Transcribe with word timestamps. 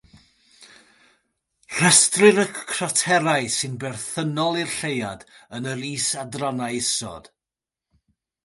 Rhestrir 1.79 2.37
y 2.45 2.47
craterau 2.71 3.45
sy'n 3.57 3.75
berthynol 3.83 4.59
i'r 4.63 4.73
lleuad 4.79 5.27
yn 5.59 5.71
yr 5.75 5.85
is-adrannau 5.91 6.79
isod. 6.81 7.31